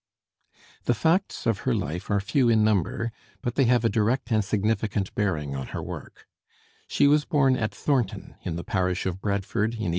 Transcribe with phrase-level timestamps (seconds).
[0.79, 0.93] [Illustration: Charlotte Bronté] The
[1.29, 3.11] facts of her life are few in number,
[3.43, 6.25] but they have a direct and significant bearing on her work.
[6.87, 9.89] She was born at Thornton, in the parish of Bradford, in 1816.